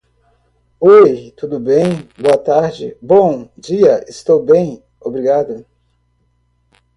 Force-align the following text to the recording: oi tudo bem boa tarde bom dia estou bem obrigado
oi 0.95 1.31
tudo 1.37 1.59
bem 1.59 2.09
boa 2.19 2.35
tarde 2.35 2.97
bom 2.99 3.47
dia 3.55 4.03
estou 4.07 4.43
bem 4.43 4.83
obrigado 4.99 5.63